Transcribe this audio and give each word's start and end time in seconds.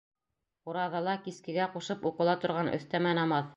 Ураҙала 0.71 1.13
кискегә 1.27 1.69
ҡушып 1.75 2.09
уҡыла 2.13 2.37
торған 2.47 2.75
өҫтәмә 2.79 3.17
намаҙ. 3.23 3.49